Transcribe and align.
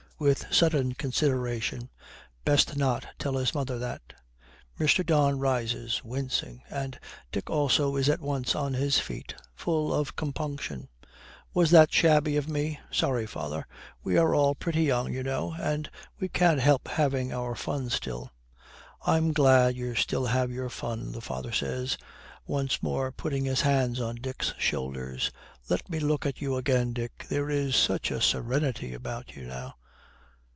With 0.23 0.53
sudden 0.53 0.93
consideration, 0.93 1.89
'Best 2.45 2.77
not 2.77 3.07
tell 3.17 3.37
his 3.37 3.55
mother 3.55 3.79
that.' 3.79 4.13
Mr. 4.79 5.03
Don 5.03 5.39
rises, 5.39 6.03
wincing, 6.03 6.61
and 6.69 6.99
Dick 7.31 7.49
also 7.49 7.95
is 7.95 8.07
at 8.07 8.21
once 8.21 8.53
on 8.53 8.75
his 8.75 8.99
feet, 8.99 9.33
full 9.55 9.91
of 9.91 10.15
compunction. 10.15 10.89
'Was 11.55 11.71
that 11.71 11.91
shabby 11.91 12.37
of 12.37 12.47
me? 12.47 12.79
Sorry, 12.91 13.25
father. 13.25 13.65
We 14.03 14.15
are 14.15 14.35
all 14.35 14.53
pretty 14.53 14.83
young, 14.83 15.11
you 15.11 15.23
know, 15.23 15.55
and 15.59 15.89
we 16.19 16.29
can't 16.29 16.59
help 16.59 16.87
having 16.87 17.33
our 17.33 17.55
fun 17.55 17.89
still.' 17.89 18.29
'I'm 19.07 19.33
glad 19.33 19.75
you 19.75 19.95
still 19.95 20.27
have 20.27 20.51
your 20.51 20.69
fun,' 20.69 21.13
the 21.13 21.21
father 21.21 21.51
says, 21.51 21.97
once 22.45 22.83
more 22.83 23.11
putting 23.11 23.45
his 23.45 23.61
hands 23.61 23.99
on 23.99 24.17
Dick's 24.17 24.53
shoulders. 24.59 25.31
'Let 25.67 25.89
me 25.89 25.99
look 25.99 26.27
at 26.27 26.41
you 26.41 26.57
again, 26.57 26.93
Dick. 26.93 27.25
There 27.27 27.49
is 27.49 27.75
such 27.75 28.11
a 28.11 28.21
serenity 28.21 28.93
about 28.93 29.35
you 29.35 29.47
now.' 29.47 29.77